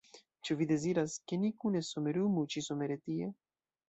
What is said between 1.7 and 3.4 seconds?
somerumu ĉi-somere tie?